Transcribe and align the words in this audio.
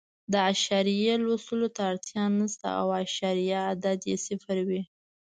د 0.31 0.33
اعشاریې 0.49 1.13
لوستلو 1.23 1.67
ته 1.75 1.81
اړتیا 1.91 2.23
نه 2.39 2.45
شته 2.53 2.67
او 2.79 2.87
اعشاریه 2.99 3.59
عدد 3.71 3.99
یې 4.09 4.15
صفر 4.27 4.57
وي. 4.67 4.81